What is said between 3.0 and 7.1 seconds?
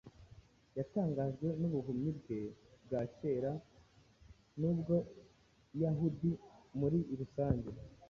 kera n’ubw’Abayahudi muri